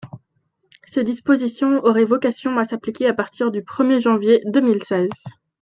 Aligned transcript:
Ces 0.87 1.03
dispositions 1.03 1.85
auraient 1.85 2.05
vocation 2.05 2.57
à 2.57 2.63
s’appliquer 2.65 3.05
à 3.05 3.13
partir 3.13 3.51
du 3.51 3.63
premier 3.63 4.01
janvier 4.01 4.41
deux 4.47 4.61
mille 4.61 4.83
seize. 4.83 5.11